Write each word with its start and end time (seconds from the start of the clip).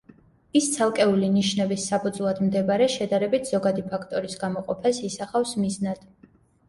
ის 0.59 0.67
ცალკეული 0.75 1.27
ნიშნების 1.33 1.85
საფუძვლად 1.91 2.41
მდებარე, 2.45 2.87
შედარებით 2.95 3.47
ზოგადი 3.53 3.85
ფაქტორის 3.93 4.41
გამოყოფას 4.45 5.03
ისახავს 5.11 5.55
მიზნად. 5.65 6.03